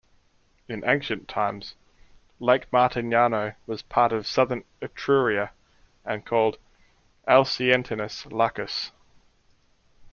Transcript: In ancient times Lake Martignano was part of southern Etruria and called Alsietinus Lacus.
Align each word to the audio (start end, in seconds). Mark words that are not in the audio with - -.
In 0.67 0.83
ancient 0.83 1.27
times 1.27 1.75
Lake 2.39 2.71
Martignano 2.71 3.53
was 3.67 3.83
part 3.83 4.11
of 4.11 4.25
southern 4.25 4.63
Etruria 4.81 5.51
and 6.03 6.25
called 6.25 6.57
Alsietinus 7.27 8.25
Lacus. 8.31 8.91